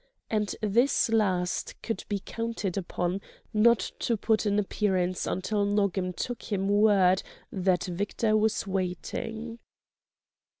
And 0.31 0.55
this 0.63 1.09
last 1.09 1.79
could 1.83 2.05
be 2.09 2.23
counted 2.25 2.75
upon 2.75 3.21
not 3.53 3.91
to 3.99 4.17
put 4.17 4.47
in 4.47 4.57
appearance 4.57 5.27
until 5.27 5.63
Nogam 5.63 6.11
took 6.13 6.41
him 6.51 6.69
word 6.69 7.21
that 7.51 7.83
Victor 7.83 8.35
was 8.35 8.65
waiting. 8.65 9.59